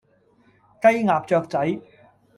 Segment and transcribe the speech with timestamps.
[0.81, 1.79] 雞鴨雀仔